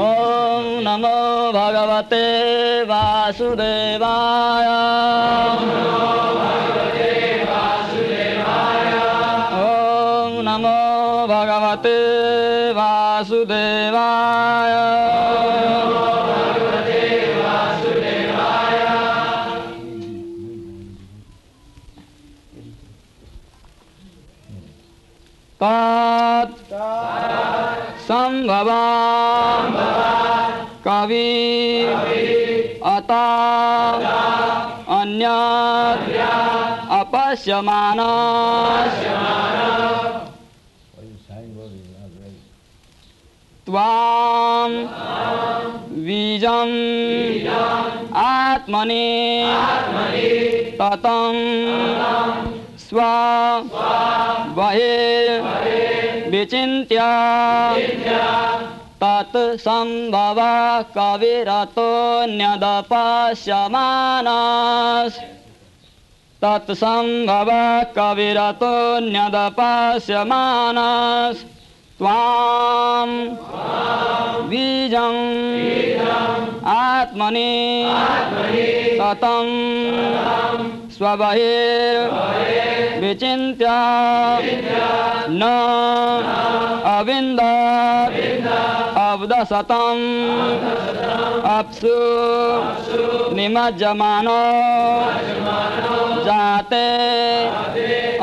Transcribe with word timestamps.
ॐ 0.00 0.68
नमो 0.86 1.18
भगवते 1.52 2.26
वासुदेवाय 2.90 4.55
सम्भवा 28.45 28.81
कवि 30.85 31.29
अता 32.91 33.25
अन्यत् 34.97 36.11
अपश्यमान 36.99 37.99
त्वां 43.65 44.69
बीजम् 46.05 46.77
आत्मनि 48.25 49.07
ततं 50.81 51.41
स्व 52.85 53.01
विचिन्त्य। 56.36 57.00
विचिन्त्यात्सम् 57.76 59.92
तत्सम्भव 66.42 67.48
कविरतो 67.96 68.72
न्यदपाश्यमानस 69.00 71.36
त्वां 71.98 73.08
बीजम् 74.50 75.22
आत्मनि 76.66 77.54
शतम् 78.98 79.54
स्वबहिर्विचिन्त्य 80.96 82.06
न 85.40 85.42
अविन्द 86.92 87.40
अब्दशतम् 89.00 90.04
अप्सु 91.56 91.96
निमज्जमानो 93.36 94.40
जाते 96.28 96.86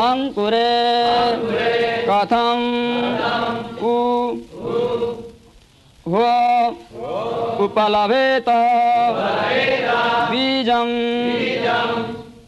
अङ्कुरे 0.07 0.71
कथम् 2.09 2.67
उ 3.83 3.95
उपलभेत 7.65 8.49
बीजम् 10.31 10.93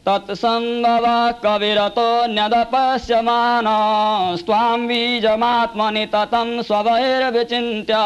तत्सङ्गव 0.08 1.06
कविरतो 1.44 2.10
न्यदपश्यमान 2.34 3.68
स्वाम 4.42 4.84
बीजमात्मनि 4.88 6.04
ततं 6.14 6.50
स्ववैर्विचिन्त्य 6.68 8.02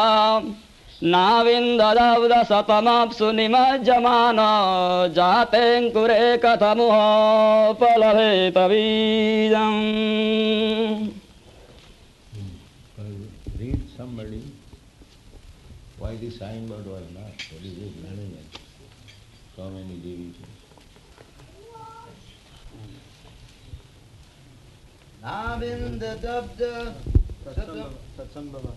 नाविन्ददवदशतमप्सु 1.12 3.28
निमज्जमान 3.38 4.40
जातेऽङ्कुरे 5.18 6.24
कथमुहोपलभेत 6.44 8.58
बीजम् 8.72 9.80
hmm. 12.34 12.50
Read 13.60 13.80
why 15.98 16.12
the 16.16 16.30
sign 16.30 16.68
word 16.68 16.86
was 16.86 17.09
Abend 25.22 26.00
dabda 26.00 26.94
Tatsambhava 27.44 28.72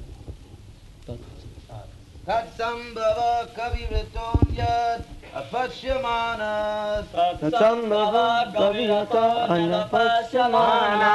Tatsambhava 2.27 3.47
kavivaton 3.55 4.51
yad 4.53 5.03
apashyamana 5.33 7.07
Tatsambhava 7.13 8.51
kavivaton 8.51 9.49
anapashyamana 9.55 11.13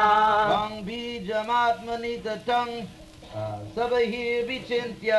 Vang 0.48 0.84
bijamatmani 0.86 2.22
tatang 2.24 2.88
सबहिर्विचिन्त्य 3.78 5.18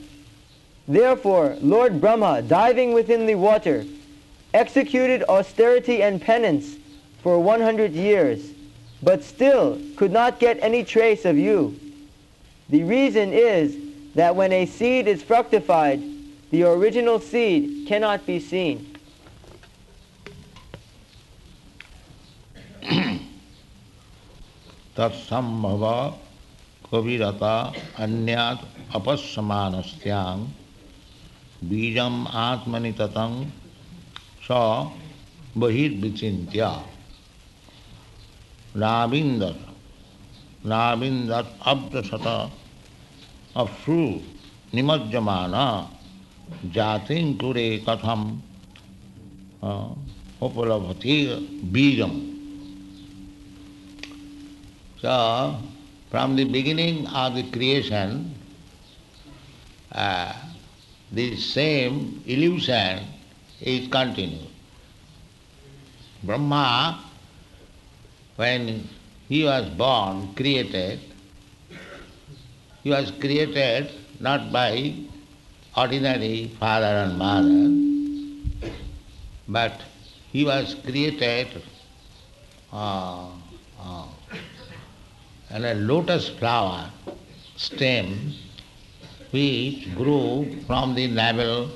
Therefore, 0.87 1.57
Lord 1.61 2.01
Brahma, 2.01 2.41
diving 2.41 2.93
within 2.93 3.27
the 3.27 3.35
water, 3.35 3.85
executed 4.53 5.23
austerity 5.29 6.01
and 6.01 6.19
penance 6.19 6.75
for 7.21 7.39
100 7.39 7.91
years, 7.91 8.49
but 9.03 9.23
still 9.23 9.79
could 9.95 10.11
not 10.11 10.39
get 10.39 10.57
any 10.61 10.83
trace 10.83 11.23
of 11.23 11.37
you. 11.37 11.79
The 12.69 12.83
reason 12.83 13.31
is 13.31 13.77
that 14.14 14.34
when 14.34 14.52
a 14.52 14.66
seed 14.66 15.08
is 15.08 15.22
fructified, 15.22 16.02
the 16.50 16.62
original 16.62 17.20
seed 17.20 17.86
cannot 17.88 18.26
be 18.26 18.40
seen. 18.40 18.92
तत्संभव 24.96 25.82
कविरता 26.90 27.56
अन्यात 28.04 28.60
अपस्यमानस्यां 28.96 30.38
बीजम 31.68 32.26
आत्मनि 32.42 32.92
ततं 33.00 33.32
स 34.46 34.48
बहिर्विचिन्त्य 35.62 36.70
नाविन्दर 38.84 39.54
नाविन्दर 40.72 41.44
अब्दशत 41.72 42.26
अफ्रू 43.57 44.03
निमज्जमान 44.75 45.53
जातिं 46.75 47.33
कुरे 47.38 47.69
कथम 47.88 48.21
उपलभति 50.48 51.15
बीजम 51.74 52.19
So, 55.01 55.57
from 56.12 56.36
the 56.36 56.44
beginning 56.44 57.07
of 57.07 57.33
the 57.33 57.42
creation, 57.50 58.36
uh, 59.92 60.31
the 61.12 61.36
same 61.38 62.21
illusion 62.27 63.00
is 63.59 63.88
continued. 63.88 64.48
Brahma, 66.24 67.03
when 68.36 68.88
he 69.27 69.44
was 69.44 69.69
born, 69.69 70.36
created, 70.36 71.00
he 72.83 72.89
was 72.89 73.11
created 73.11 73.91
not 74.19 74.51
by 74.51 74.93
ordinary 75.75 76.51
father 76.59 76.85
and 77.05 77.17
mother, 77.17 78.71
but 79.47 79.81
he 80.31 80.43
was 80.45 80.75
created 80.83 81.61
uh, 82.73 83.27
uh, 83.79 84.05
and 85.49 85.65
a 85.65 85.73
lotus 85.75 86.29
flower 86.29 86.89
stem 87.55 88.33
which 89.31 89.93
grew 89.95 90.59
from 90.67 90.95
the 90.95 91.07
navel 91.07 91.69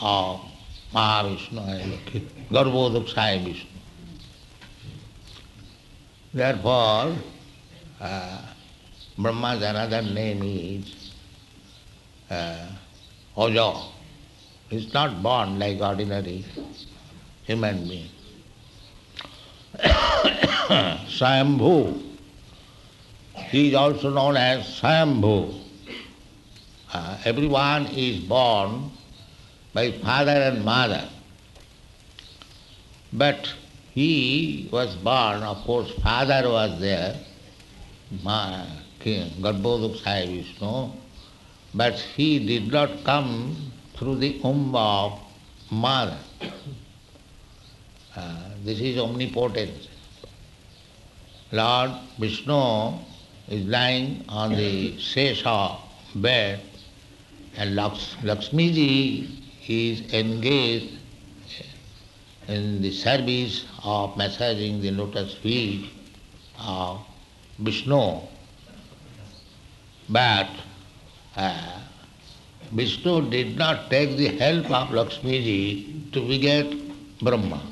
of 0.00 0.40
Mahavishnu, 0.92 1.98
Garbhodakshaya 2.50 3.44
Vishnu. 3.44 3.70
Therefore, 6.32 7.16
uh, 8.00 8.45
Brahma's 9.18 9.62
another 9.62 10.02
name 10.02 10.42
is 10.42 11.12
uh, 12.30 12.66
Ojo. 13.36 13.82
He's 14.68 14.92
not 14.92 15.22
born 15.22 15.58
like 15.58 15.80
ordinary 15.80 16.44
human 17.44 17.88
being. 17.88 18.08
Swayambhu 21.06 22.06
he 23.50 23.68
is 23.68 23.74
also 23.74 24.10
known 24.10 24.36
as 24.36 24.64
Swayambhu. 24.80 25.60
Uh, 26.92 27.18
everyone 27.24 27.86
is 27.86 28.18
born 28.24 28.90
by 29.72 29.92
father 29.92 30.32
and 30.32 30.64
mother. 30.64 31.08
But 33.12 33.52
he 33.92 34.68
was 34.72 34.94
born, 34.96 35.42
of 35.42 35.58
course, 35.64 35.90
father 36.02 36.48
was 36.48 36.80
there, 36.80 37.16
Garbhodakshaya 39.06 40.26
Vishnu, 40.26 40.90
but 41.74 41.94
he 41.94 42.44
did 42.44 42.72
not 42.72 43.04
come 43.04 43.70
through 43.94 44.16
the 44.16 44.38
womb 44.42 44.74
of 44.74 45.20
mother. 45.70 46.18
Uh, 48.16 48.48
this 48.64 48.80
is 48.80 48.98
omnipotence. 48.98 49.88
Lord 51.52 51.92
Vishnu 52.18 52.98
is 53.48 53.64
lying 53.66 54.24
on 54.28 54.56
the 54.56 54.96
Sesha 54.96 55.78
bed 56.16 56.60
and 57.56 57.76
Laks- 57.76 58.16
Lakshmiji 58.22 59.28
is 59.68 60.12
engaged 60.12 60.98
in 62.48 62.82
the 62.82 62.90
service 62.90 63.66
of 63.84 64.16
massaging 64.16 64.80
the 64.80 64.90
lotus 64.90 65.34
feet 65.34 65.90
of 66.58 67.00
Vishnu. 67.58 68.20
But 70.08 70.48
uh, 71.36 71.80
Vishnu 72.72 73.30
did 73.30 73.56
not 73.56 73.90
take 73.90 74.16
the 74.16 74.28
help 74.36 74.70
of 74.70 74.88
Lakshmiji 74.88 76.12
to 76.12 76.26
beget 76.26 76.72
Brahma. 77.20 77.62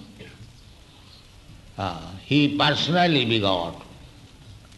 Uh, 1.77 2.11
he 2.25 2.57
personally 2.57 3.25
begot 3.25 3.83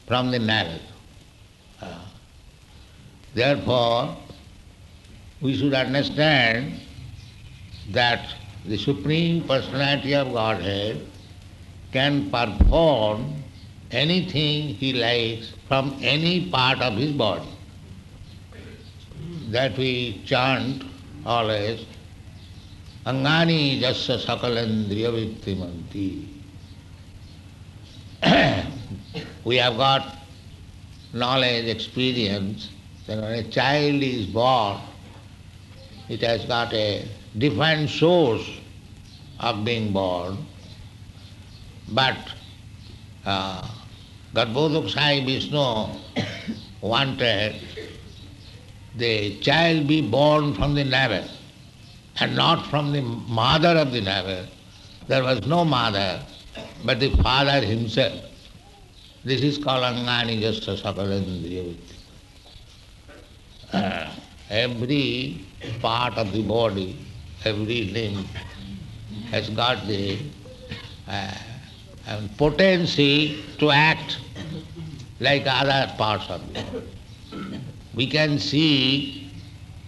from 0.07 0.31
the 0.31 0.39
navel. 0.39 0.81
Uh, 1.81 1.99
therefore, 3.35 4.17
we 5.41 5.57
should 5.57 5.75
understand 5.75 6.81
that 7.91 8.35
the 8.65 8.79
Supreme 8.79 9.47
Personality 9.47 10.15
of 10.15 10.33
Godhead 10.33 11.07
can 11.93 12.31
perform 12.31 13.43
anything 13.91 14.69
he 14.75 14.93
likes 14.93 15.53
from 15.69 15.97
any 16.03 16.51
part 16.51 16.81
of 16.81 16.97
his 16.97 17.13
body. 17.13 17.49
That 19.51 19.77
we 19.79 20.23
chant 20.25 20.85
always, 21.25 21.85
Angani 23.05 23.81
jasya 23.81 24.19
sakalendriya 24.25 25.13
vittimanti. 25.15 26.27
we 29.45 29.57
have 29.57 29.77
got 29.77 30.17
knowledge, 31.13 31.67
experience, 31.67 32.71
that 33.07 33.21
when 33.21 33.33
a 33.33 33.49
child 33.49 34.03
is 34.03 34.27
born, 34.27 34.81
it 36.09 36.21
has 36.21 36.45
got 36.45 36.73
a 36.73 37.07
different 37.39 37.89
source 37.91 38.49
of 39.41 39.65
being 39.65 39.93
born, 39.93 40.37
but 41.89 42.17
uh, 43.25 43.69
Garbhodakshaya 44.37 45.25
Vishnu 45.25 45.99
wanted 46.83 47.57
the 48.95 49.39
child 49.41 49.87
be 49.89 50.03
born 50.03 50.53
from 50.53 50.75
the 50.75 50.85
navel 50.85 51.27
and 52.21 52.37
not 52.37 52.67
from 52.67 52.93
the 52.93 53.01
mother 53.01 53.79
of 53.79 53.93
the 53.93 54.03
navel. 54.03 54.47
There 55.09 55.23
was 55.23 55.47
no 55.47 55.65
mother, 55.65 56.21
but 56.85 57.01
the 57.01 57.11
father 57.23 57.65
himself. 57.65 58.21
This 59.25 59.41
is 59.41 59.57
called 59.57 59.85
Angani 59.85 60.41
Jasta 60.43 60.77
Sakalendriya 60.83 61.75
uh, 63.73 64.13
Every 64.51 65.47
part 65.81 66.19
of 66.19 66.33
the 66.33 66.43
body, 66.43 66.99
every 67.45 67.85
limb 67.87 68.27
has 69.31 69.49
got 69.49 69.87
the 69.87 70.19
uh, 71.09 71.33
um, 72.07 72.29
potency 72.37 73.43
to 73.59 73.71
act 73.71 74.19
like 75.21 75.45
other 75.47 75.93
parts 75.97 76.29
of 76.29 76.53
the. 76.53 76.83
We 77.95 78.07
can 78.07 78.39
see 78.39 79.31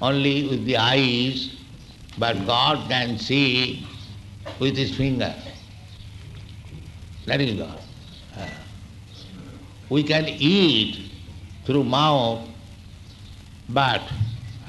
only 0.01 0.49
with 0.49 0.65
the 0.65 0.77
eyes, 0.77 1.57
but 2.19 2.47
God 2.47 2.89
can 2.89 3.19
see 3.19 3.87
with 4.59 4.77
his 4.77 4.97
finger. 4.97 5.35
That 7.27 7.41
is 7.41 7.59
God. 7.59 7.81
We 9.91 10.03
can 10.03 10.27
eat 10.27 11.13
through 11.65 11.85
mouth, 11.85 12.49
but 13.69 14.03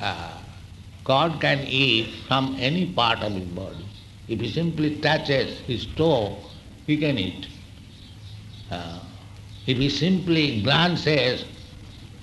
uh, 0.01 0.37
God 1.03 1.39
can 1.41 1.59
eat 1.59 2.23
from 2.27 2.55
any 2.59 2.93
part 2.93 3.19
of 3.19 3.33
his 3.33 3.45
body. 3.45 3.85
If 4.27 4.39
he 4.39 4.51
simply 4.51 4.97
touches 4.97 5.59
his 5.61 5.85
toe, 5.85 6.37
he 6.85 6.97
can 6.97 7.17
eat. 7.17 7.47
Uh, 8.69 8.99
if 9.69 9.77
he 9.77 9.87
simply 9.87 10.63
glances 10.63 11.45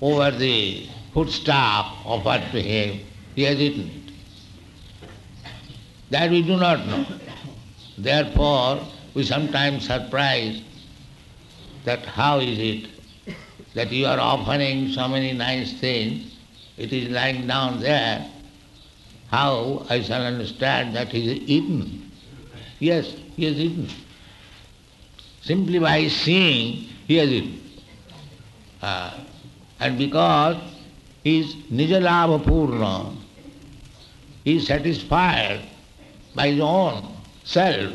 over 0.02 0.32
the 0.32 0.88
foodstuff 1.14 2.04
offered 2.04 2.42
to 2.50 2.60
him, 2.60 2.98
he 3.36 3.44
has 3.44 3.60
eaten 3.60 3.88
it. 3.88 5.08
That 6.10 6.28
we 6.28 6.42
do 6.42 6.56
not 6.56 6.84
know. 6.88 7.06
Therefore, 7.98 8.80
we 9.14 9.22
sometimes 9.22 9.86
surprise 9.86 10.60
that 11.84 12.04
how 12.04 12.40
is 12.40 12.58
it 12.58 12.90
that 13.74 13.92
you 13.92 14.06
are 14.06 14.18
offering 14.18 14.88
so 14.88 15.06
many 15.06 15.32
nice 15.32 15.72
things, 15.78 16.34
it 16.76 16.92
is 16.92 17.10
lying 17.10 17.46
down 17.46 17.78
there, 17.78 18.28
how 19.30 19.86
I 19.88 20.02
shall 20.02 20.22
understand 20.22 20.96
that 20.96 21.12
he 21.12 21.30
is 21.30 21.48
eaten? 21.48 22.10
Yes, 22.80 23.14
he 23.36 23.44
has 23.44 23.56
eaten. 23.56 23.88
Simply 25.46 25.78
by 25.78 26.08
seeing, 26.08 26.88
he 27.06 27.14
has 27.16 27.30
it. 27.30 27.44
Uh, 28.82 29.12
and 29.78 29.96
because 29.96 30.56
is 31.22 31.54
Nijalabha 31.70 32.42
Purna. 32.42 33.14
He 34.42 34.56
is 34.56 34.66
satisfied 34.66 35.60
by 36.34 36.48
his 36.48 36.60
own 36.60 37.14
self. 37.44 37.92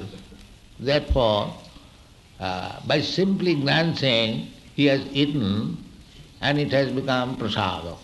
Therefore, 0.79 1.53
uh, 2.39 2.79
by 2.87 3.01
simply 3.01 3.55
glancing, 3.55 4.47
he 4.73 4.85
has 4.85 5.01
eaten 5.11 5.77
and 6.39 6.57
it 6.57 6.71
has 6.71 6.89
become 6.91 7.35
prasada. 7.35 7.97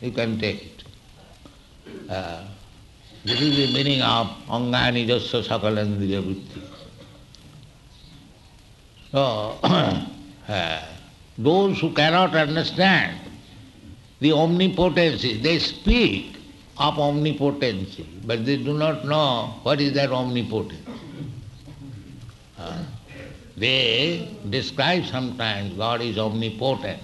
You 0.00 0.10
can 0.10 0.38
take 0.40 0.62
it. 0.66 0.84
Uh, 2.10 2.42
this 3.24 3.40
is 3.40 3.56
the 3.56 3.72
meaning 3.72 4.02
of 4.02 4.26
Angani 4.48 5.06
Jasya 5.06 5.46
Sakalandriya 5.46 6.22
Vritti. 6.22 6.69
So, 9.12 9.58
uh, 10.48 10.82
those 11.36 11.80
who 11.80 11.92
cannot 11.92 12.34
understand 12.34 13.18
the 14.20 14.32
omnipotency, 14.32 15.38
they 15.38 15.58
speak 15.58 16.36
of 16.78 16.98
omnipotency, 16.98 18.06
but 18.24 18.44
they 18.44 18.56
do 18.56 18.74
not 18.74 19.04
know 19.04 19.54
what 19.62 19.80
is 19.80 19.94
that 19.94 20.10
omnipotence. 20.10 20.88
Uh, 22.58 22.84
they 23.56 24.28
describe 24.48 25.04
sometimes 25.06 25.74
God 25.76 26.02
is 26.02 26.16
omnipotent, 26.16 27.02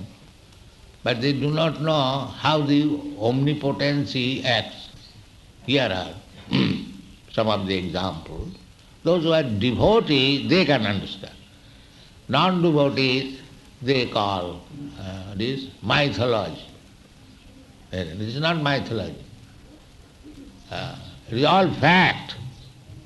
but 1.02 1.20
they 1.20 1.32
do 1.32 1.50
not 1.50 1.80
know 1.80 2.30
how 2.38 2.60
the 2.60 2.82
omnipotency 3.18 4.44
acts. 4.44 4.90
Here 5.66 5.90
are 5.90 6.14
some 7.32 7.48
of 7.48 7.66
the 7.66 7.74
examples. 7.76 8.54
Those 9.02 9.24
who 9.24 9.32
are 9.32 9.42
devotees, 9.42 10.48
they 10.48 10.64
can 10.64 10.86
understand. 10.86 11.35
Non-devotees, 12.28 13.40
they 13.82 14.06
call 14.06 14.60
uh, 15.00 15.34
this 15.36 15.68
mythology. 15.82 16.64
Uh, 17.92 18.04
This 18.18 18.34
is 18.34 18.40
not 18.40 18.60
mythology. 18.62 19.16
Uh, 20.70 20.96
it 21.30 21.38
is 21.38 21.44
all 21.44 21.70
fact. 21.74 22.36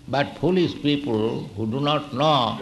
But 0.08 0.38
foolish 0.38 0.74
people 0.82 1.44
who 1.56 1.66
do 1.70 1.80
not 1.80 2.12
know 2.12 2.58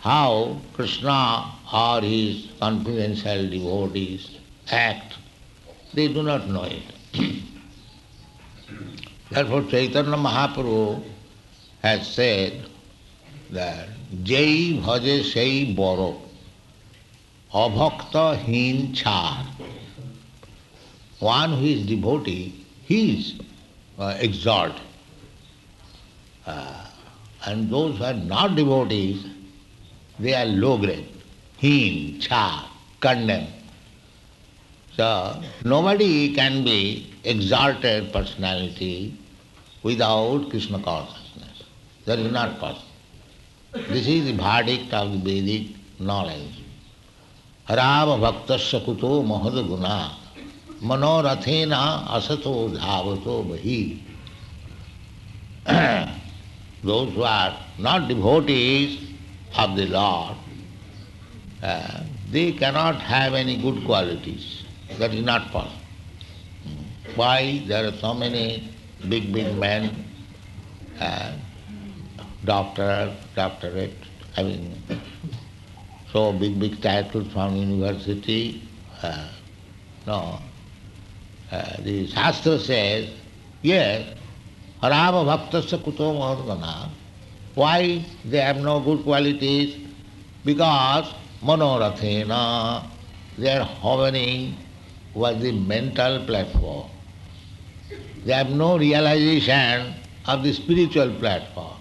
how 0.00 0.56
Krishna 0.74 1.50
or 1.72 2.00
his 2.00 2.48
confidential 2.60 3.48
devotees 3.48 4.38
act, 4.70 5.14
they 5.94 6.06
do 6.08 6.22
not 6.22 6.46
know 6.46 6.64
it. 6.64 6.82
Therefore 9.30 9.62
Chaitanya 9.64 10.16
Mahaprabhu 10.16 11.02
has 11.82 12.06
said 12.06 12.66
that 13.50 13.88
Jai 14.22 14.78
bhaje 14.84 15.24
sei 15.32 15.74
boro 15.74 16.20
abhakta 17.52 18.36
hin 18.36 18.92
char. 18.94 19.46
One 21.20 21.52
who 21.52 21.64
is 21.64 21.86
devotee, 21.86 22.64
he 22.84 23.18
is 23.18 23.34
uh, 23.98 24.16
exalted. 24.18 24.80
Uh, 26.46 26.86
and 27.46 27.70
those 27.70 27.98
who 27.98 28.04
are 28.04 28.14
not 28.14 28.56
devotees, 28.56 29.24
they 30.18 30.34
are 30.34 30.46
low 30.46 30.78
grade, 30.78 31.08
heen, 31.56 32.20
cha, 32.20 32.70
condemned. 33.00 33.48
So 34.96 35.42
nobody 35.64 36.34
can 36.34 36.64
be 36.64 37.12
exalted 37.24 38.12
personality 38.12 39.16
without 39.82 40.50
Krishna 40.50 40.82
consciousness. 40.82 41.64
That 42.04 42.18
is 42.18 42.30
not 42.30 42.58
possible. 42.60 42.83
This 43.74 44.06
is 44.08 44.30
भाडिक 44.38 44.92
of 44.94 45.08
Vedic 45.24 45.74
knowledge 46.08 47.70
राम 47.70 48.10
भक्त 48.20 48.50
कुतो 48.84 49.10
महद 49.22 49.54
गुना 49.68 49.96
मनोरथे 50.82 51.64
न 51.66 51.72
असतो 52.16 52.52
धावतो 52.74 53.40
बही 53.42 53.78
those 56.86 57.18
are 57.26 57.50
not 57.84 58.06
devotees 58.08 58.98
of 59.58 59.70
the 59.76 59.88
lord 59.90 60.36
they 62.32 62.50
cannot 62.60 63.00
have 63.08 63.36
any 63.36 63.56
good 63.62 63.84
qualities 63.86 64.44
that 64.98 65.14
is 65.14 65.24
not 65.24 65.50
possible 65.52 67.16
why 67.18 67.58
there 67.68 67.84
are 67.84 67.90
so 67.96 68.12
many 68.20 68.46
big 69.08 69.32
big 69.32 69.52
man 69.60 69.90
and 71.00 71.42
doctor, 72.44 73.14
doctorate, 73.34 73.96
mean, 74.42 74.82
so 76.12 76.32
big, 76.32 76.58
big 76.58 76.80
titles 76.80 77.32
from 77.32 77.56
university. 77.56 78.62
Uh, 79.02 79.28
no. 80.06 80.38
Uh, 81.50 81.76
the 81.82 82.06
Shastra 82.08 82.58
says, 82.58 83.10
yes, 83.62 84.16
Harava 84.82 85.24
bhaktasya 85.24 85.78
kuto 85.78 86.12
mahadgana. 86.14 86.90
Why 87.54 88.04
they 88.24 88.40
have 88.40 88.58
no 88.58 88.80
good 88.80 89.02
qualities? 89.04 89.76
Because 90.44 91.12
manorathena, 91.42 92.84
they 93.38 93.56
are 93.56 93.64
hovering 93.64 94.56
over 95.14 95.34
the 95.34 95.52
mental 95.52 96.24
platform. 96.26 96.90
They 98.24 98.32
have 98.32 98.50
no 98.50 98.76
realization 98.76 99.94
of 100.26 100.42
the 100.42 100.52
spiritual 100.52 101.14
platform. 101.14 101.73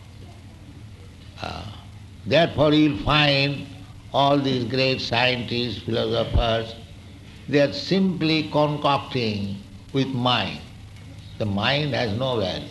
Therefore 2.26 2.74
you 2.74 2.92
will 2.92 3.04
find 3.04 3.68
all 4.14 4.40
these 4.40 4.66
great 4.66 5.02
scientists, 5.02 5.84
philosophers, 5.84 6.76
they 7.50 7.60
are 7.60 7.74
simply 7.74 8.50
concocting 8.50 9.58
with 9.92 10.08
mind. 10.08 10.62
The 11.38 11.46
mind 11.46 11.94
has 11.94 12.18
no 12.18 12.40
value. 12.40 12.68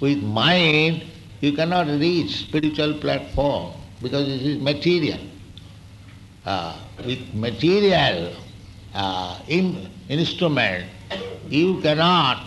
With 0.00 0.22
mind, 0.22 1.04
you 1.40 1.52
cannot 1.52 1.86
reach 1.88 2.36
spiritual 2.46 2.94
platform 2.94 3.72
because 4.00 4.28
it 4.28 4.42
is 4.42 4.60
material. 4.60 5.20
Uh, 6.44 6.78
with 7.04 7.34
material 7.34 8.34
uh, 8.94 9.40
in, 9.48 9.90
instrument, 10.08 10.86
you 11.48 11.80
cannot 11.80 12.46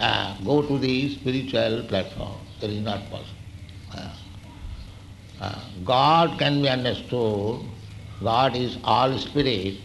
uh, 0.00 0.36
go 0.44 0.62
to 0.62 0.78
the 0.78 1.14
spiritual 1.14 1.84
platform. 1.84 2.34
That 2.60 2.70
is 2.70 2.80
not 2.80 3.00
possible. 3.10 3.33
God 5.84 6.38
can 6.38 6.62
be 6.62 6.68
understood. 6.68 7.60
God 8.22 8.56
is 8.56 8.78
all 8.84 9.18
spirit, 9.18 9.78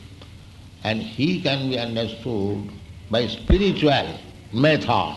and 0.83 1.01
He 1.01 1.41
can 1.41 1.69
be 1.69 1.77
understood 1.77 2.69
by 3.09 3.27
spiritual 3.27 4.19
method, 4.53 5.15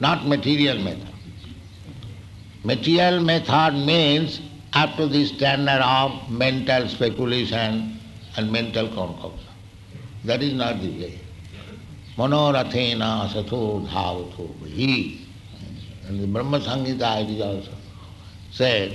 not 0.00 0.26
material 0.26 0.78
method. 0.78 1.08
Material 2.64 3.20
method 3.20 3.74
means 3.74 4.40
up 4.74 4.96
to 4.96 5.06
the 5.06 5.24
standard 5.26 5.82
of 5.82 6.30
mental 6.30 6.88
speculation 6.88 7.98
and 8.36 8.52
mental 8.52 8.88
concoction. 8.88 9.48
That 10.24 10.42
is 10.42 10.54
not 10.54 10.80
the 10.80 10.90
way. 10.90 11.18
Manorathena 12.16 13.28
asatho 13.28 13.86
dhavato 13.86 14.48
bhi. 14.60 15.18
And 16.06 16.20
the 16.20 16.26
Brahma 16.26 16.60
Samhita 16.60 17.22
it 17.24 17.30
is 17.30 17.40
also 17.40 17.72
said, 18.50 18.92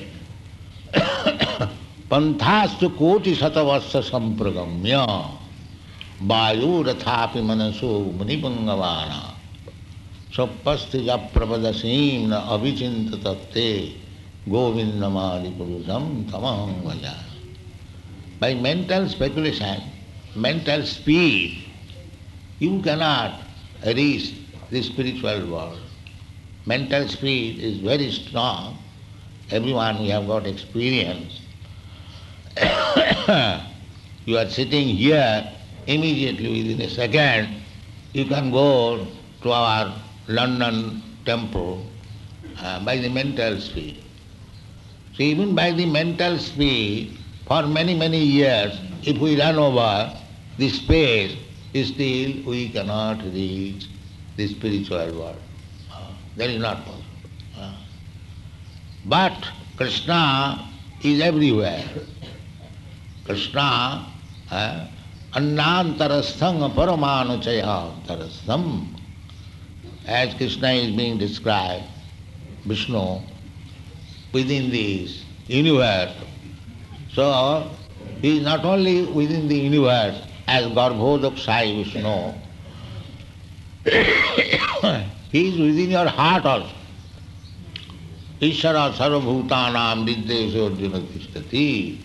पंथास्तु 2.11 2.89
कोटि 2.89 3.35
शतवर्ष 3.35 3.95
संप्रगम्य। 3.95 4.97
वायु 6.21 6.81
रथा 6.83 7.25
मनसो 7.37 7.89
मुनिपंगवान 8.17 9.11
स्वस्थ 10.35 10.95
या 10.95 11.15
प्रबद 11.15 11.71
सीम्न 11.71 12.33
अभिचिंत 12.33 13.13
तत्ते 13.23 13.69
गोविंद 14.49 15.03
मालि 15.03 15.49
पुरुषम 15.49 16.05
तमहंग 16.31 17.05
by 18.41 18.55
mental 18.55 19.07
speculation 19.07 19.81
mental 20.37 20.83
speed 20.83 22.63
you 22.63 22.79
cannot 22.81 23.87
reach 23.87 24.33
the 24.73 24.81
spiritual 24.81 25.41
world 25.43 26.69
mental 26.69 27.07
speed 27.07 27.59
is 27.63 27.83
very 27.85 28.11
strong 28.11 28.86
Everyone 29.49 29.99
we 29.99 30.09
have 30.09 30.27
got 30.27 30.45
experience. 30.45 31.41
you 34.25 34.37
are 34.37 34.49
sitting 34.49 34.87
here, 34.89 35.49
immediately 35.87 36.63
within 36.63 36.81
a 36.81 36.89
second, 36.89 37.61
you 38.13 38.25
can 38.25 38.51
go 38.51 39.07
to 39.41 39.51
our 39.51 39.93
London 40.27 41.01
temple 41.25 41.85
uh, 42.59 42.83
by 42.83 42.97
the 42.97 43.09
mental 43.09 43.59
speed. 43.61 44.03
So 45.13 45.23
even 45.23 45.55
by 45.55 45.71
the 45.71 45.85
mental 45.85 46.37
speed, 46.37 47.17
for 47.47 47.65
many, 47.65 47.95
many 47.95 48.19
years, 48.19 48.77
if 49.03 49.17
we 49.17 49.39
run 49.39 49.55
over 49.55 50.13
the 50.57 50.69
space, 50.69 51.37
still 51.71 52.43
we 52.45 52.69
cannot 52.69 53.23
reach 53.23 53.87
the 54.35 54.47
spiritual 54.47 55.19
world. 55.19 55.41
That 56.35 56.49
is 56.49 56.61
not 56.61 56.83
possible. 56.85 57.06
But 59.07 59.47
Krishna 59.77 60.67
is 61.01 61.21
everywhere. 61.21 61.83
Krishna, 63.23 64.05
uh, 64.51 64.87
Annantarasthang 65.33 66.73
Paramanuchayantarastham. 66.73 68.87
As 70.05 70.33
Krishna 70.33 70.71
is 70.71 70.93
being 70.95 71.17
described, 71.17 71.85
Vishnu, 72.65 73.21
within 74.33 74.69
this 74.71 75.23
universe. 75.47 76.13
So, 77.13 77.71
he 78.21 78.37
is 78.37 78.43
not 78.43 78.65
only 78.65 79.05
within 79.05 79.47
the 79.47 79.55
universe 79.55 80.21
as 80.47 80.65
Garbhodakshai 80.65 81.83
Vishnu, 81.83 82.33
he 85.31 85.47
is 85.47 85.57
within 85.57 85.91
your 85.91 86.07
heart 86.07 86.45
also. 86.45 86.76
Ishara 88.39 88.93
sarvabhutanam 88.93 90.05
vidyesho 90.05 90.71
arjuna 90.71 90.99
tishtati. 90.99 91.97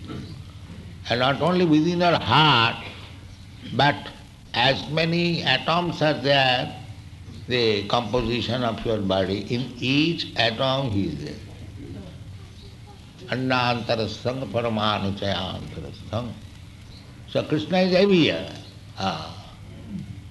And 1.09 1.19
not 1.19 1.41
only 1.41 1.65
within 1.65 1.99
your 1.99 2.19
heart, 2.19 2.83
but 3.75 3.95
as 4.55 4.89
many 4.89 5.43
atoms 5.43 6.01
are 6.01 6.13
there, 6.13 6.75
the 7.47 7.87
composition 7.87 8.63
of 8.63 8.83
your 8.85 8.97
body, 8.99 9.41
in 9.53 9.73
each 9.77 10.35
atom 10.37 10.89
he 10.89 11.07
is 11.09 11.23
there. 11.23 11.35
Annantarasthang 13.27 14.49
paramanuchayantarasthang. 14.51 16.31
So 17.29 17.43
Krishna 17.43 17.79
is 17.79 17.93
everywhere. 17.93 18.49
Ah. 18.97 19.29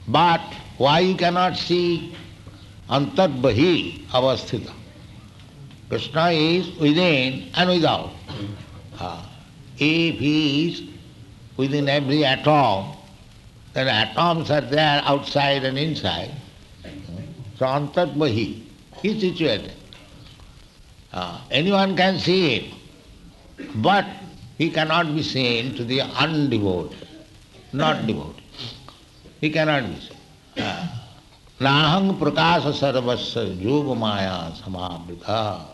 But 0.09 0.41
why 0.79 1.01
you 1.01 1.15
cannot 1.15 1.57
see 1.57 2.17
antarbhahi 2.89 4.07
avasthita? 4.09 4.73
Krishna 5.89 6.31
is 6.31 6.69
within 6.79 7.51
and 7.55 7.71
without. 7.71 8.11
Ah. 8.99 9.29
If 9.77 10.19
he 10.19 10.69
is 10.69 10.83
within 11.57 11.89
every 11.89 12.25
atom, 12.25 12.97
then 13.73 13.89
atoms 13.89 14.51
are 14.51 14.61
there 14.61 15.03
outside 15.05 15.65
and 15.65 15.79
inside. 15.79 16.31
So 17.59 17.67
antarbhahi, 17.67 18.63
he 19.03 19.09
is 19.09 19.21
situated. 19.21 19.73
Ah. 21.13 21.45
anyone 21.51 21.95
can 21.95 22.19
see 22.19 22.55
it, 22.57 22.75
but 23.77 24.07
he 24.57 24.71
cannot 24.71 25.15
be 25.15 25.23
seen 25.23 25.75
to 25.75 25.85
the 25.85 25.99
undevoted, 26.01 27.07
not 27.73 28.07
devoted. 28.07 28.43
He 29.41 29.51
cannot 29.51 29.85
be 29.87 30.01
seen. 30.01 30.17
Ah. 30.59 31.03
Nahang 31.61 32.19
prakasa 32.19 32.73
sarvasya 32.73 33.61
yoga 33.61 33.95
maya 33.95 34.51
samavrita. 34.53 35.72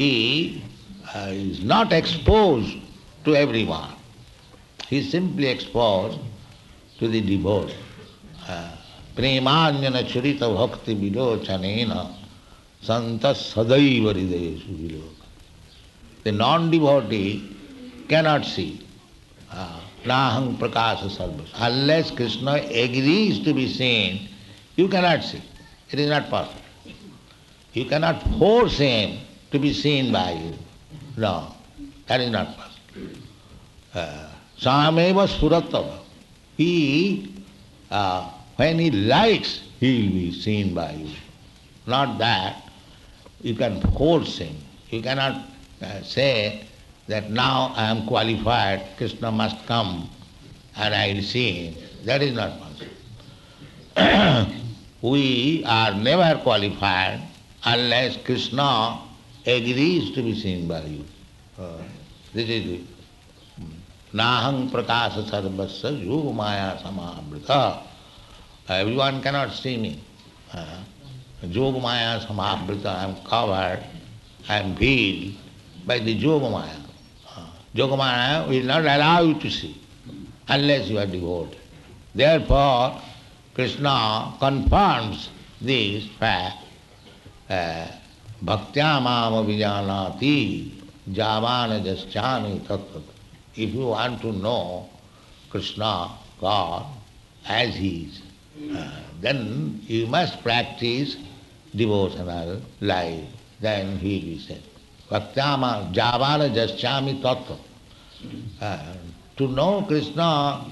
He 0.00 0.62
uh, 1.14 1.28
is 1.28 1.62
not 1.62 1.92
exposed 1.92 2.74
to 3.26 3.36
everyone. 3.36 3.92
He 4.88 4.96
is 5.00 5.10
simply 5.10 5.48
exposed 5.48 6.18
to 7.00 7.06
the 7.06 7.20
devoted. 7.20 7.76
Uh, 8.48 8.76
Premanyana 9.14 10.02
charita 10.10 10.48
bhakti 10.56 10.94
vidochanena 10.94 12.14
santas 12.80 13.52
sadaiva 13.52 14.14
hridayeshu 14.14 14.72
viloka. 14.80 15.26
The 16.24 16.32
non-devotee 16.32 17.54
cannot 18.08 18.46
see. 18.46 18.80
Uh, 19.52 19.80
Nahang 20.06 20.56
prakasa 20.56 21.10
sarvasya. 21.14 21.52
Unless 21.56 22.12
Krishna 22.12 22.52
agrees 22.52 23.40
to 23.40 23.52
be 23.52 23.68
seen, 23.68 24.30
you 24.76 24.88
cannot 24.88 25.22
see. 25.22 25.42
It 25.90 26.00
is 26.00 26.08
not 26.08 26.30
possible. 26.30 26.62
You 27.74 27.84
cannot 27.84 28.22
force 28.38 28.78
him 28.78 29.18
to 29.50 29.58
be 29.58 29.72
seen 29.72 30.12
by 30.12 30.32
you. 30.32 30.54
No, 31.16 31.54
that 32.06 32.20
is 32.20 32.30
not 32.30 32.56
possible. 32.56 33.18
Uh, 33.94 34.28
Sameva 34.58 35.26
Suratava. 35.26 35.98
He, 36.56 37.34
uh, 37.90 38.30
when 38.56 38.78
he 38.78 38.90
likes, 38.90 39.62
he 39.80 40.06
will 40.06 40.12
be 40.12 40.32
seen 40.32 40.74
by 40.74 40.92
you. 40.92 41.14
Not 41.86 42.18
that 42.18 42.68
you 43.40 43.54
can 43.54 43.80
force 43.92 44.38
him. 44.38 44.56
You 44.90 45.02
cannot 45.02 45.46
uh, 45.82 46.02
say 46.02 46.66
that 47.06 47.30
now 47.30 47.72
I 47.74 47.90
am 47.90 48.06
qualified, 48.06 48.84
Krishna 48.96 49.32
must 49.32 49.66
come 49.66 50.08
and 50.76 50.94
I 50.94 51.14
will 51.14 51.22
see 51.22 51.68
him. 51.68 51.82
That 52.04 52.22
is 52.22 52.34
not 52.34 52.52
possible. 52.60 52.86
we 55.02 55.64
are 55.64 55.94
never 55.94 56.38
qualified 56.42 57.20
unless 57.64 58.16
Krishna 58.18 59.00
agrees 59.46 60.12
to 60.14 60.22
be 60.22 60.34
seen 60.38 60.68
by 60.68 60.82
you. 60.82 61.04
Uh, 61.58 61.82
this 62.32 62.48
is 62.48 62.80
it. 62.80 62.86
Nahang 64.12 64.70
prakasa 64.70 65.22
sarvasya 65.28 66.04
yoga 66.04 66.32
maya 66.32 66.76
samavrita. 66.78 67.82
Everyone 68.68 69.22
cannot 69.22 69.52
see 69.52 69.76
me. 69.76 70.00
Uh, 70.52 70.82
yoga 71.42 71.78
maya 71.78 72.20
samavrita, 72.20 72.86
I 72.86 73.04
am 73.04 73.16
covered, 73.24 73.84
I 74.48 74.58
am 74.58 74.74
veiled 74.74 75.34
by 75.86 75.98
the 75.98 76.12
yoga 76.12 76.50
maya. 76.50 76.76
Uh, 77.36 77.46
yoga 77.72 77.96
maya 77.96 78.48
will 78.48 78.64
not 78.64 78.82
allow 78.82 79.22
you 79.22 79.38
to 79.38 79.50
see 79.50 79.76
unless 80.48 80.88
you 80.88 80.98
are 80.98 81.06
devoted. 81.06 81.56
Therefore, 82.14 83.00
Krishna 83.54 84.34
confirms 84.40 85.30
this 85.60 86.06
fact. 86.18 86.58
Uh, 87.48 87.86
Bhaktya 88.42 89.02
mama 89.02 89.42
vijanati 89.44 90.70
javana 91.12 91.80
jaschami 91.84 92.60
tattva. 92.60 93.02
If 93.54 93.74
you 93.74 93.88
want 93.88 94.22
to 94.22 94.32
know 94.32 94.88
Krishna, 95.50 96.10
God, 96.40 96.86
as 97.46 97.74
He 97.74 98.08
is, 98.08 98.22
uh, 98.76 98.90
then 99.20 99.80
you 99.86 100.06
must 100.06 100.42
practice 100.42 101.16
devotional 101.74 102.62
life. 102.80 103.24
Then 103.60 103.98
He 103.98 104.14
will 104.14 104.20
be 104.20 104.38
said. 104.38 104.62
Bhaktya 105.10 105.92
javana 105.92 106.48
jaschami 106.54 107.20
tattva. 107.20 107.58
Uh, 108.60 108.94
to 109.36 109.48
know 109.48 109.82
Krishna 109.82 110.64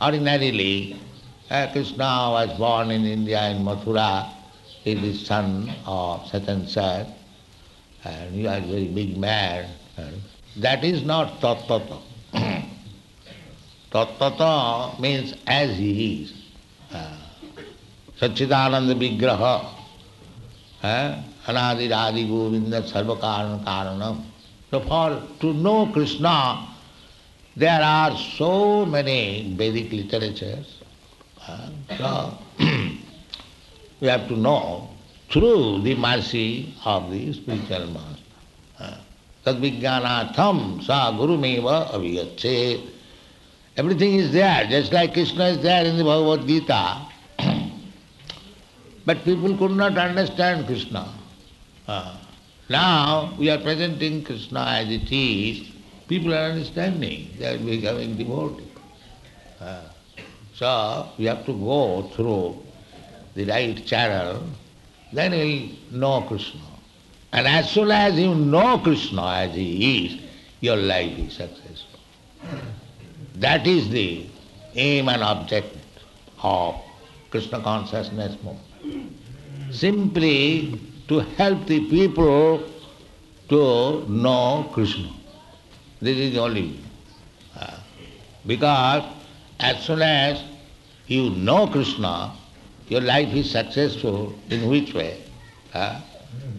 ordinarily, 0.00 0.96
uh, 1.50 1.66
Krishna 1.72 2.30
was 2.30 2.58
born 2.58 2.90
in 2.90 3.04
India, 3.04 3.48
in 3.50 3.64
Mathura, 3.64 4.30
he 4.86 4.92
is 5.08 5.26
son 5.26 5.68
of 5.84 6.28
such 6.28 6.46
and 6.46 6.68
such, 6.68 7.08
and 8.04 8.32
he 8.32 8.44
was 8.44 8.62
a 8.62 8.66
very 8.66 8.86
big 8.86 9.16
man. 9.16 9.68
That 10.58 10.84
is 10.84 11.02
not 11.02 11.40
tattata. 11.40 11.98
tattata 13.90 15.00
means 15.00 15.34
as 15.48 15.76
he 15.76 16.22
is. 16.22 16.32
Uh, 16.92 17.16
Satchidananda 18.20 18.94
Vigraha, 18.94 19.74
uh, 20.84 21.22
Anadi 21.48 21.88
Radhi 21.90 22.28
Govinda 22.28 22.80
Sarva 22.82 23.18
Karana 23.18 23.64
Karanam. 23.64 24.22
So 24.70 24.80
for 24.80 25.20
to 25.40 25.52
know 25.52 25.90
Krishna, 25.92 26.64
there 27.56 27.82
are 27.82 28.16
so 28.16 28.86
many 28.86 29.52
Vedic 29.56 29.90
literatures. 29.90 30.80
Uh, 31.46 31.70
so 31.98 32.38
we 34.00 34.08
have 34.08 34.28
to 34.28 34.36
know 34.36 34.88
through 35.30 35.82
the 35.82 35.94
mercy 35.94 36.74
of 36.84 37.10
the 37.10 37.32
spiritual 37.32 37.86
master. 37.88 39.00
Tad 39.44 39.56
vijnanatham 39.56 40.82
sa 40.82 41.12
gurumeva 41.12 41.92
aviyachet. 41.92 42.80
Everything 43.76 44.14
is 44.14 44.32
there, 44.32 44.66
just 44.66 44.92
like 44.92 45.12
Krishna 45.12 45.44
is 45.44 45.62
there 45.62 45.84
in 45.84 45.96
the 45.98 46.04
Bhagavad 46.04 46.46
Gita. 46.48 47.06
but 49.06 49.22
people 49.24 49.56
could 49.56 49.72
not 49.72 49.96
understand 49.96 50.66
Krishna. 50.66 51.12
Now 52.68 53.34
we 53.38 53.48
are 53.50 53.58
presenting 53.58 54.24
Krishna 54.24 54.60
as 54.60 54.90
it 54.90 55.12
is, 55.12 55.68
people 56.08 56.34
are 56.34 56.50
understanding, 56.50 57.30
they 57.38 57.54
are 57.54 57.58
becoming 57.58 58.16
devoted. 58.16 58.66
Uh, 59.60 59.82
so 60.54 61.08
we 61.16 61.26
have 61.26 61.46
to 61.46 61.52
go 61.52 62.10
through 62.14 62.65
the 63.36 63.44
right 63.44 63.86
channel, 63.86 64.42
then 65.12 65.32
you 65.32 65.76
will 65.92 65.98
know 65.98 66.22
Krishna. 66.26 66.60
And 67.32 67.46
as 67.46 67.70
soon 67.70 67.90
as 67.90 68.18
you 68.18 68.34
know 68.34 68.78
Krishna 68.78 69.26
as 69.26 69.54
he 69.54 70.06
is, 70.06 70.20
your 70.60 70.76
life 70.76 71.18
is 71.18 71.34
successful. 71.34 72.00
That 73.36 73.66
is 73.66 73.90
the 73.90 74.26
aim 74.74 75.08
and 75.08 75.22
object 75.22 75.76
of 76.42 76.76
Krishna 77.30 77.60
consciousness 77.60 78.36
movement. 78.42 79.12
Simply 79.70 80.80
to 81.08 81.18
help 81.18 81.66
the 81.66 81.80
people 81.90 82.64
to 83.50 84.06
know 84.08 84.68
Krishna. 84.72 85.12
This 86.00 86.16
is 86.16 86.32
the 86.32 86.40
only 86.40 86.80
uh, 87.58 87.76
Because 88.46 89.04
as 89.60 89.84
soon 89.84 90.02
as 90.02 90.42
you 91.06 91.30
know 91.30 91.66
Krishna, 91.66 92.32
your 92.88 93.00
life 93.00 93.34
is 93.34 93.50
successful 93.50 94.34
in 94.50 94.68
which 94.68 94.94
way? 94.94 95.22
Uh, 95.74 96.00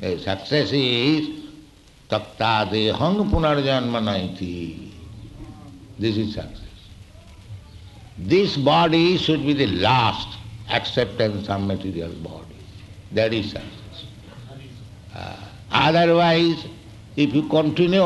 success 0.01 0.71
is 0.71 1.29
takta 2.09 2.69
dehang 2.69 3.29
punarjanma 3.29 4.01
naiti. 4.01 4.91
This 5.99 6.17
is 6.17 6.33
success. 6.33 6.67
this 8.17 8.57
body 8.57 9.17
should 9.17 9.45
be 9.45 9.53
the 9.53 9.67
last 9.67 10.27
acceptance 10.69 11.49
of 11.49 11.61
material 11.61 12.11
body. 12.15 12.55
That 13.11 13.33
is 13.33 13.51
success. 13.51 14.05
Uh, 15.13 15.35
otherwise, 15.71 16.65
if 17.15 17.33
you 17.33 17.47
continue 17.47 17.99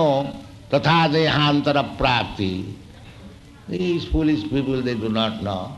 tatha 0.69 1.09
dehantara 1.09 1.97
prapti, 1.97 2.73
these 3.69 4.05
foolish 4.05 4.43
people, 4.49 4.81
they 4.81 4.95
do 4.95 5.09
not 5.09 5.41
know 5.41 5.75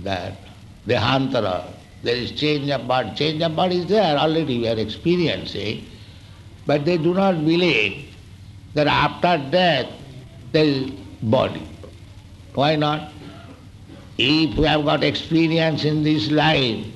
that 0.00 0.38
dehantara, 0.86 1.72
there 2.02 2.16
is 2.16 2.32
change 2.32 2.70
of 2.70 2.86
body. 2.86 3.14
Change 3.14 3.42
of 3.42 3.56
body 3.56 3.78
is 3.78 3.86
there, 3.86 4.16
already 4.16 4.58
we 4.58 4.68
are 4.68 4.78
experiencing, 4.78 5.84
but 6.66 6.84
they 6.84 6.98
do 6.98 7.14
not 7.14 7.44
believe 7.44 8.14
that 8.74 8.86
after 8.86 9.38
death 9.50 9.86
there 10.52 10.64
is 10.64 10.90
body. 11.22 11.66
Why 12.54 12.76
not? 12.76 13.12
If 14.18 14.56
we 14.56 14.66
have 14.66 14.84
got 14.84 15.04
experience 15.04 15.84
in 15.84 16.02
this 16.02 16.30
life, 16.30 16.86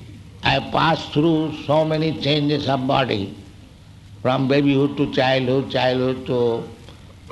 I 0.43 0.51
have 0.51 0.73
passed 0.73 1.13
through 1.13 1.55
so 1.65 1.85
many 1.85 2.19
changes 2.21 2.69
of 2.69 2.87
body, 2.87 3.37
from 4.23 4.49
babyhood 4.49 4.97
to 4.97 5.13
childhood, 5.13 5.71
childhood 5.71 6.27
to 6.27 6.69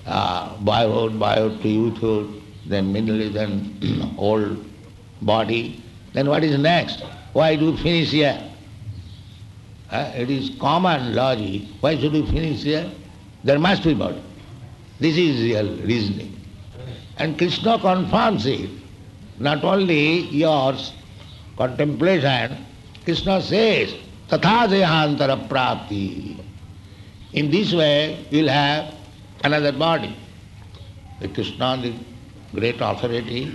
uh, 0.06 0.56
boyhood, 0.58 1.18
boyhood 1.18 1.62
to 1.62 1.68
youthhood, 1.68 2.42
then 2.66 2.92
middle, 2.92 3.30
then 3.30 4.14
old 4.18 4.64
body. 5.22 5.82
Then 6.12 6.28
what 6.28 6.44
is 6.44 6.58
next? 6.58 7.02
Why 7.32 7.56
do 7.56 7.72
we 7.72 7.76
finish 7.76 8.10
here? 8.10 8.42
Uh, 9.90 10.12
it 10.14 10.30
is 10.30 10.50
common 10.60 11.14
logic. 11.14 11.62
Why 11.80 11.98
should 11.98 12.12
we 12.12 12.26
finish 12.26 12.62
here? 12.62 12.90
There 13.44 13.58
must 13.58 13.84
be 13.84 13.94
body. 13.94 14.22
This 15.00 15.16
is 15.16 15.40
real 15.42 15.76
reasoning. 15.78 16.34
And 17.16 17.38
Krishna 17.38 17.78
confirms 17.78 18.46
it. 18.46 18.70
Not 19.38 19.64
only 19.64 20.20
yours 20.28 20.92
contemplation, 21.56 22.64
Krishna 23.04 23.40
says, 23.40 23.94
Tatha 24.28 24.68
dehantara 24.68 25.48
prapti. 25.48 26.38
In 27.32 27.50
this 27.50 27.72
way, 27.72 28.26
you 28.30 28.42
will 28.42 28.48
have 28.48 28.94
another 29.44 29.72
body. 29.72 30.14
The 31.20 31.28
Krishna, 31.28 31.78
the 31.80 31.94
great 32.52 32.80
authority, 32.80 33.54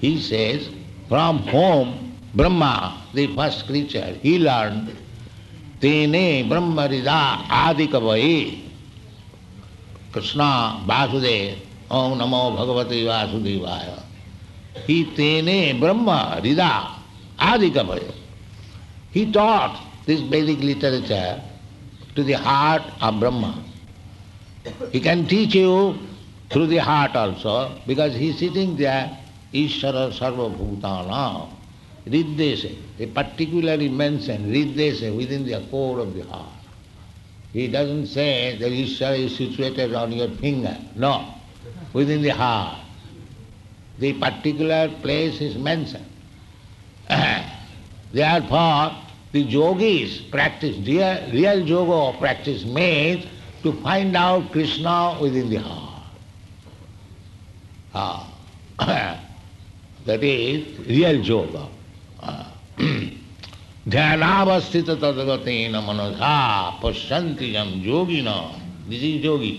he 0.00 0.20
says, 0.20 0.68
from 1.08 1.38
whom 1.38 2.16
Brahma, 2.34 3.02
the 3.12 3.34
first 3.34 3.66
creature, 3.66 4.16
he 4.22 4.38
learned, 4.38 4.96
Tene 5.80 6.48
Brahma 6.48 6.88
Rida 6.88 7.44
Adikavaye. 7.44 8.62
Krishna 10.12 10.82
Vasudev, 10.86 11.58
Om 11.90 12.18
Namo 12.18 12.56
Bhagavate 12.56 13.04
Vasudevaya. 13.04 14.02
He 14.86 15.04
Tene 15.14 15.78
Brahma 15.78 16.40
Rida 16.42 16.90
Adikavaye. 17.38 18.14
He 19.10 19.30
taught 19.30 19.80
this 20.06 20.20
Vedic 20.20 20.58
literature 20.58 21.40
to 22.14 22.22
the 22.22 22.32
heart 22.32 22.82
of 23.00 23.20
Brahma. 23.20 23.62
He 24.90 25.00
can 25.00 25.26
teach 25.26 25.54
you 25.54 25.98
through 26.50 26.68
the 26.68 26.78
heart 26.78 27.14
also, 27.14 27.78
because 27.86 28.14
he 28.14 28.30
is 28.30 28.38
sitting 28.38 28.76
there, 28.76 29.18
Ishvara 29.54 30.10
Sarva 30.12 30.50
Bhutana, 30.52 31.48
Riddese, 32.06 32.76
they 32.98 33.06
particularly 33.06 33.88
mention 33.88 34.52
Riddese 34.52 35.16
within 35.16 35.46
the 35.46 35.64
core 35.70 36.00
of 36.00 36.12
the 36.14 36.24
heart. 36.24 36.48
He 37.52 37.68
doesn't 37.68 38.08
say 38.08 38.58
that 38.58 38.70
Ishvara 38.72 39.16
is 39.16 39.36
situated 39.36 39.94
on 39.94 40.10
your 40.10 40.28
finger. 40.28 40.76
No, 40.96 41.34
within 41.92 42.20
the 42.22 42.30
heart. 42.30 42.78
The 44.00 44.12
particular 44.14 44.88
place 45.02 45.40
is 45.40 45.56
mentioned. 45.56 46.04
Therefore, 48.12 48.96
the 49.30 49.40
yogis 49.40 50.20
practice, 50.32 50.76
real, 50.84 51.30
real 51.32 51.60
yoga 51.60 52.18
practice 52.18 52.64
means 52.64 53.24
to 53.62 53.72
find 53.82 54.16
out 54.16 54.50
Krishna 54.50 55.16
within 55.20 55.48
the 55.48 55.60
heart. 55.60 56.02
Ah. 57.94 59.20
That 60.06 60.24
is 60.24 60.88
real 60.88 61.20
yoga 61.24 61.56
ध्यानावस्थित 63.88 64.90
तदगत 64.90 65.44
न 65.48 65.84
मनोधा 65.86 66.36
पश्यंति 66.82 67.54
यम 67.56 67.72
योगी 67.84 68.20
न 68.26 68.34
this 68.88 69.02
is 69.02 69.24
yogi 69.26 69.54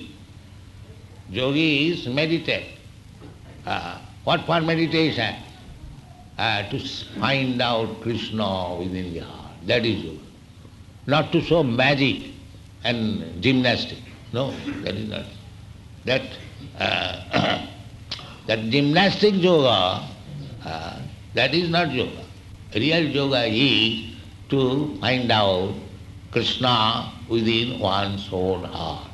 yogi 1.32 1.68
is 1.80 2.08
meditate 2.10 3.68
what 4.28 4.46
for 4.48 4.62
meditation 4.62 5.36
to 6.72 6.78
find 7.20 7.62
out 7.62 8.04
Krishna 8.04 8.50
within 8.96 9.14
that 9.68 9.86
is 9.86 10.06
yoga 10.06 11.10
not 11.10 11.32
to 11.32 11.42
show 11.50 11.62
magic 11.64 12.34
and 12.86 13.42
gymnastic 13.42 14.34
no 14.36 14.48
that 14.68 14.96
is 14.96 15.10
not 15.12 16.06
that 16.06 16.30
that 18.48 18.70
gymnastic 18.72 19.44
yoga 19.44 19.80
uh, 20.66 21.00
that 21.34 21.54
is 21.54 21.70
not 21.70 21.92
yoga. 21.92 22.24
Real 22.74 23.04
yoga 23.04 23.46
is 23.46 24.16
to 24.50 24.98
find 25.00 25.32
out 25.32 25.76
Krishna 26.32 27.14
within 27.30 27.80
one's 27.80 28.28
own 28.32 28.64
heart. 28.64 29.10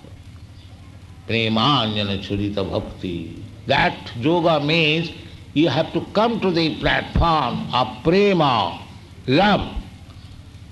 Premanjana 1.27 2.19
Churita 2.23 2.63
Bhakti. 2.69 3.43
That 3.67 4.15
yoga 4.17 4.59
means 4.59 5.11
you 5.53 5.67
have 5.67 5.91
to 5.93 6.01
come 6.13 6.39
to 6.39 6.51
the 6.51 6.79
platform 6.79 7.73
of 7.73 8.03
prema, 8.03 8.81
love. 9.27 9.77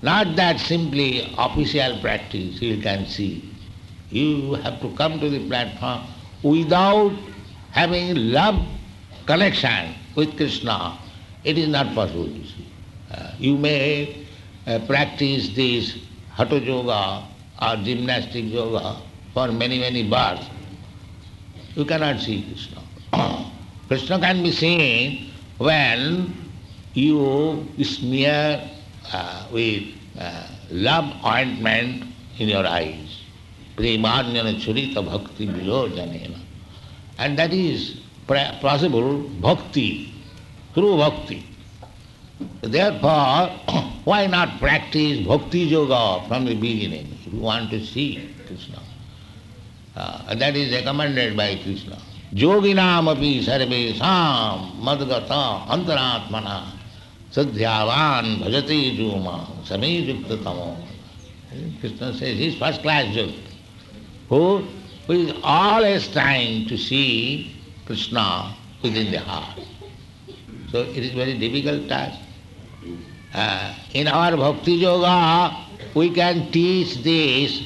Not 0.01 0.35
that 0.37 0.59
simply 0.59 1.33
official 1.37 1.99
practice 1.99 2.61
you 2.61 2.81
can 2.81 3.05
see. 3.05 3.53
You 4.09 4.53
have 4.55 4.81
to 4.81 4.89
come 4.95 5.19
to 5.19 5.29
the 5.29 5.45
platform 5.47 6.03
without 6.41 7.11
having 7.71 8.31
love 8.31 8.65
connection 9.27 9.93
with 10.15 10.36
Krishna. 10.38 10.98
It 11.43 11.58
is 11.58 11.67
not 11.67 11.93
possible 11.95 12.26
to 12.26 12.43
see. 12.43 12.67
Uh, 13.12 13.32
you 13.39 13.58
may 13.58 14.26
uh, 14.67 14.80
practice 14.88 15.50
this 15.56 15.98
hatha 16.36 16.60
yoga 16.60 17.26
or 17.62 17.76
gymnastic 17.78 18.45
yoga 18.45 18.98
for 19.34 19.52
many, 19.52 19.80
many 19.80 20.10
births. 20.10 20.45
You 21.76 21.86
cannot 21.86 22.19
see 22.19 22.43
Krishna. 22.43 23.52
Krishna 23.88 24.19
can 24.19 24.43
be 24.43 24.52
seen 24.52 25.32
when 25.58 26.34
you 26.93 27.67
smear 27.84 28.69
uh, 29.12 29.48
with 29.52 29.84
uh, 30.19 30.48
love 30.72 31.26
ointment 31.26 32.04
in 32.38 32.50
your 32.50 32.65
eyes. 32.65 33.22
Premanyana 33.76 34.60
churita 34.60 35.04
bhakti 35.04 35.48
vilojanena. 35.48 36.39
And 37.17 37.38
that 37.38 37.54
is 37.54 37.98
possible 38.29 39.19
bhakti, 39.41 40.13
through 40.73 40.97
bhakti. 40.97 41.45
Therefore, 42.61 43.49
why 44.05 44.27
not 44.27 44.59
practice 44.59 45.25
bhakti 45.25 45.59
yoga 45.59 46.27
from 46.27 46.45
the 46.45 46.55
beginning 46.55 47.07
if 47.11 47.33
you 47.33 47.39
want 47.39 47.69
to 47.71 47.85
see 47.85 48.29
Krishna? 48.47 48.79
Uh, 49.95 50.35
that 50.35 50.55
is 50.55 50.71
recommended 50.73 51.35
by 51.35 51.55
Krishna. 51.63 51.99
Yoginamapi 52.33 53.43
sarvesam 53.43 54.79
madgata 54.79 55.65
antaratmana 55.67 56.71
sadhyavan 57.31 58.39
bhajati 58.39 58.95
juma 58.95 59.47
sami 59.65 60.05
yuktatamo. 60.05 60.77
Krishna 61.79 62.13
says 62.13 62.37
he 62.37 62.47
is 62.47 62.55
first 62.55 62.81
class 62.83 63.07
yogi 63.15 63.43
who, 64.29 64.63
who 65.07 65.13
is 65.13 65.33
always 65.43 66.07
trying 66.09 66.67
to 66.67 66.77
see 66.77 67.59
Krishna 67.89 68.56
within 68.84 69.10
the 69.10 69.17
heart. 69.17 69.60
So 70.71 70.82
it 70.82 70.97
is 70.97 71.12
very 71.13 71.39
difficult 71.39 71.89
task. 71.89 72.19
Uh, 73.34 73.73
in 73.95 74.08
our 74.08 74.38
bhakti 74.38 74.73
yoga, 74.73 75.58
we 75.95 76.12
can 76.12 76.52
teach 76.52 77.02
this 77.02 77.63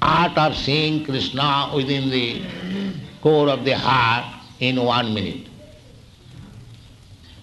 art 0.00 0.36
of 0.36 0.56
seeing 0.56 1.04
Krishna 1.04 1.70
within 1.76 2.10
the 2.10 2.42
core 3.20 3.50
of 3.50 3.64
the 3.64 3.78
heart 3.78 4.24
in 4.58 4.82
one 4.82 5.14
minute. 5.14 5.46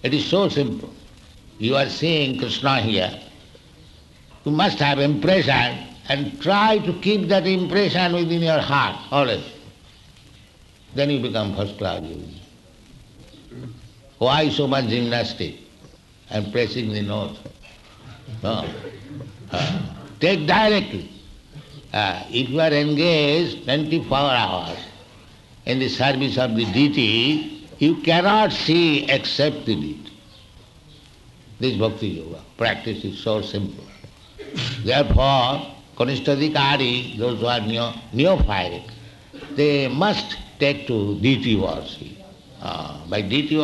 It 0.02 0.12
is 0.12 0.26
so 0.26 0.50
simple. 0.50 0.92
You 1.58 1.76
are 1.76 1.88
seeing 1.88 2.38
Krishna 2.38 2.82
here. 2.82 3.18
You 4.44 4.52
must 4.52 4.78
have 4.78 4.98
impression 4.98 5.86
and 6.10 6.38
try 6.42 6.80
to 6.80 6.92
keep 7.00 7.28
that 7.28 7.46
impression 7.46 8.12
within 8.12 8.42
your 8.42 8.60
heart 8.60 8.96
always. 9.10 9.59
Then 10.94 11.10
you 11.10 11.20
become 11.20 11.54
first 11.56 11.78
class 11.78 12.02
yogi. 12.02 12.40
Why 14.18 14.48
so 14.50 14.66
much 14.66 14.86
gymnastic 14.86 15.56
and 16.30 16.52
pressing 16.52 16.92
the 16.92 17.02
notes? 17.02 17.38
No. 18.42 18.68
Uh, 19.50 19.82
take 20.20 20.46
directly. 20.46 21.10
Uh, 21.92 22.22
if 22.30 22.48
you 22.48 22.60
are 22.60 22.72
engaged 22.72 23.64
24 23.64 24.16
hours 24.16 24.78
in 25.66 25.78
the 25.78 25.88
service 25.88 26.38
of 26.38 26.54
the 26.54 26.64
deity, 26.66 27.66
you 27.78 27.96
cannot 28.02 28.52
see 28.52 29.10
except 29.10 29.66
the 29.66 29.74
deity. 29.74 30.12
This 31.58 31.76
bhakti 31.76 32.08
yoga 32.08 32.40
practice 32.56 33.04
is 33.04 33.18
so 33.18 33.42
simple. 33.42 33.84
Therefore, 34.84 35.74
Kanishtadikari, 35.96 37.18
those 37.18 37.40
who 37.40 37.46
are 37.46 37.60
neo, 37.60 37.92
they 39.54 39.88
must 39.88 40.36
take 40.60 40.86
to 40.86 41.18
deity. 41.20 41.56
Uh, 42.62 43.00
by 43.08 43.22
deity 43.22 43.56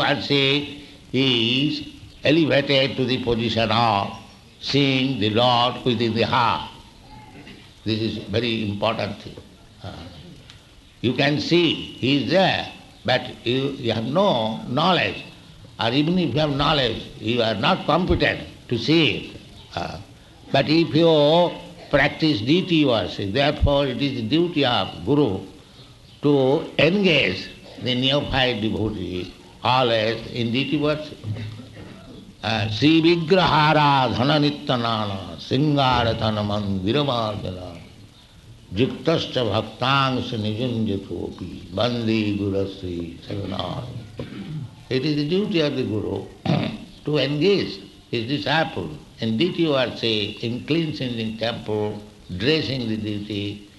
he 1.13 1.69
is 1.69 1.87
elevated 2.25 2.97
to 2.97 3.05
the 3.05 3.23
position 3.23 3.71
of 3.71 4.11
seeing 4.61 5.21
the 5.21 5.31
Lord 5.31 5.85
within 5.85 6.15
the 6.15 6.23
heart. 6.23 6.71
This 7.85 8.01
is 8.01 8.19
very 8.25 8.69
important 8.69 9.21
thing. 9.23 9.37
Uh, 9.85 9.93
you 11.03 11.13
can 11.13 11.41
see 11.41 11.75
he 11.75 12.25
is 12.25 12.31
there, 12.31 12.73
but 13.05 13.23
you, 13.47 13.71
you 13.79 13.93
have 13.93 14.05
no 14.05 14.63
knowledge, 14.67 15.23
or 15.79 15.91
even 15.91 16.19
if 16.19 16.35
you 16.35 16.41
have 16.41 16.51
knowledge, 16.51 17.03
you 17.21 17.43
are 17.43 17.55
not 17.55 17.87
competent 17.87 18.41
to 18.69 18.79
see 18.79 19.17
it. 19.17 19.41
Uh, 19.77 20.01
but 20.51 20.67
if 20.69 20.95
you 20.95 21.53
practice 21.91 22.41
deity 22.41 22.85
worship, 22.85 23.33
therefore 23.33 23.87
it 23.87 24.03
is 24.03 24.15
the 24.15 24.23
duty 24.23 24.65
of 24.65 25.05
Guru 25.05 25.47
to 26.22 26.70
engage 26.78 27.50
the 27.84 27.96
neophyte 27.96 28.62
devotee 28.62 29.34
always 29.64 30.20
in 30.32 30.52
deity 30.52 30.78
worship. 30.78 31.18
श्री 32.44 32.90
विग्रहाराधन 33.02 34.32
नित्यनान 34.42 35.10
सिंगारतन 35.40 36.38
मंदिरमार्जना 36.48 37.68
युक्त 38.80 39.10
भक्तांश 39.38 40.34
निजुंजतोपि 40.44 41.50
बंदी 41.78 42.22
गुरश्री 42.38 42.98
शरणाथ 43.28 44.26
It 44.90 45.06
is 45.06 45.16
the 45.18 45.30
duty 45.30 45.62
of 45.62 45.76
the 45.76 45.84
Guru 45.84 46.26
to 47.06 47.18
engage 47.18 47.80
his 48.10 48.28
disciple 48.28 48.90
in 49.20 49.38
deity 49.38 49.68
worship, 49.68 50.44
in 50.44 50.66
cleansing 50.66 51.16
the 51.16 51.38
temple, 51.38 52.02
dressing 52.38 52.90
the 52.90 52.98
deity, 52.98 53.70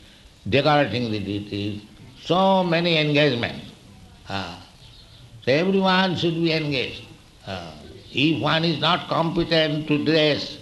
decorating 0.48 1.10
the 1.10 1.18
deity, 1.18 1.82
so 2.27 2.63
many 2.63 2.97
engagements. 2.97 3.71
Ah. 4.27 4.61
So 5.43 5.51
everyone 5.51 6.15
should 6.17 6.35
be 6.35 6.51
engaged. 6.51 7.03
Ah. 7.47 7.73
If 8.11 8.41
one 8.41 8.65
is 8.65 8.79
not 8.79 9.07
competent 9.07 9.87
to 9.87 10.03
dress 10.03 10.57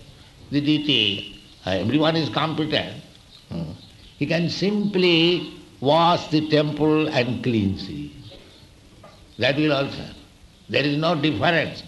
the 0.52 0.62
deity, 0.62 1.42
uh, 1.66 1.72
everyone 1.72 2.16
is 2.16 2.30
competent. 2.30 3.02
Hmm. 3.50 3.72
He 4.18 4.26
can 4.28 4.50
simply 4.50 5.54
wash 5.82 6.28
the 6.28 6.48
temple 6.50 7.08
and 7.10 7.44
cleanse 7.44 7.90
it. 7.90 8.12
That 9.40 9.58
will 9.58 9.74
also. 9.74 10.06
There 10.70 10.84
is 10.84 10.98
no 10.98 11.16
difference 11.16 11.84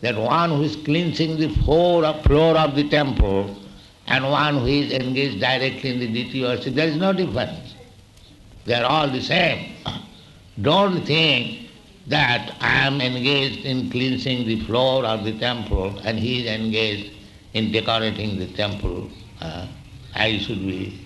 that 0.00 0.16
one 0.16 0.50
who 0.50 0.62
is 0.62 0.76
cleansing 0.76 1.38
the 1.38 1.48
floor 1.62 2.04
of, 2.04 2.22
floor 2.24 2.56
of 2.56 2.74
the 2.74 2.88
temple 2.88 3.56
and 4.06 4.24
one 4.24 4.58
who 4.58 4.66
is 4.66 4.92
engaged 4.92 5.40
directly 5.40 5.90
in 5.94 6.00
the 6.00 6.12
deity 6.12 6.42
worship, 6.42 6.74
there 6.74 6.88
is 6.88 6.96
no 6.96 7.12
difference. 7.12 7.63
They 8.64 8.74
are 8.74 8.84
all 8.84 9.08
the 9.08 9.20
same. 9.20 9.72
Don't 10.60 11.04
think 11.04 11.68
that 12.06 12.54
I 12.60 12.86
am 12.86 13.00
engaged 13.00 13.64
in 13.64 13.90
cleansing 13.90 14.46
the 14.46 14.60
floor 14.60 15.04
of 15.04 15.24
the 15.24 15.38
temple 15.38 15.98
and 16.04 16.18
he 16.18 16.40
is 16.40 16.60
engaged 16.60 17.12
in 17.52 17.72
decorating 17.72 18.38
the 18.38 18.46
temple. 18.48 19.10
Uh, 19.40 19.66
I 20.14 20.38
should 20.38 20.60
be 20.66 20.98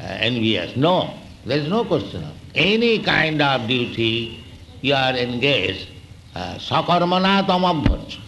uh, 0.00 0.04
envious. 0.04 0.76
No, 0.76 1.14
there 1.44 1.58
is 1.58 1.68
no 1.68 1.84
question 1.84 2.24
of 2.24 2.34
any 2.54 3.00
kind 3.02 3.40
of 3.42 3.66
duty 3.68 4.44
you 4.80 4.94
are 4.94 5.14
engaged. 5.14 5.88
Uh, 6.34 6.54
sakarmana 6.58 7.46
tamabhaja. 7.46 8.20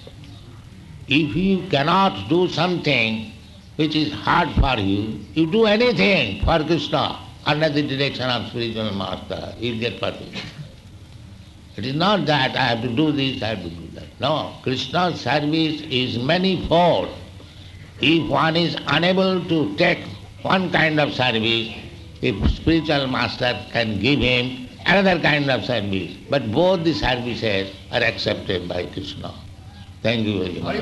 If 1.07 1.35
you 1.37 1.69
cannot 1.69 2.29
do 2.29 2.49
something 2.49 3.33
which 3.77 3.95
is 3.97 4.13
hard 4.13 4.51
for 4.53 4.81
you, 4.81 5.21
you 5.35 5.51
do 5.51 5.67
anything 5.67 6.45
for 6.45 6.65
Krishna 6.65 7.30
under 7.47 7.69
the 7.69 7.83
direction 7.83 8.29
of 8.29 8.49
spiritual 8.49 8.93
master, 8.95 9.55
you 9.59 9.79
get 9.79 10.01
permission. 10.01 10.47
It 11.77 11.87
is 11.87 11.95
not 11.95 12.27
that 12.27 12.57
I 12.57 12.65
have 12.65 12.83
to 12.83 12.89
do 12.89 13.13
this, 13.13 13.43
I 13.43 13.55
have 13.55 13.63
to 13.63 13.71
do 13.71 13.87
that. 13.95 14.09
No, 14.21 14.55
Krishna's 14.63 15.21
service 15.21 15.83
is 15.83 16.19
manifold. 16.19 17.09
If 18.01 18.29
one 18.29 18.57
is 18.57 18.77
unable 18.87 19.45
to 19.45 19.77
take 19.77 20.05
one 20.43 20.71
kind 20.71 21.01
of 21.01 21.15
service, 21.15 21.75
if 22.23 22.51
spiritual 22.51 23.07
master 23.07 23.59
can 23.73 23.99
give 24.01 24.21
him 24.21 24.69
another 24.87 25.21
kind 25.21 25.51
of 25.51 25.65
service, 25.65 26.17
but 26.29 26.51
both 26.53 26.85
the 26.85 26.93
services 26.93 27.75
are 27.93 28.03
accepted 28.03 28.69
by 28.69 28.87
Krishna. 28.87 29.33
Thank 30.03 30.27
you 30.27 30.39
very 30.39 30.61
much. 30.61 30.81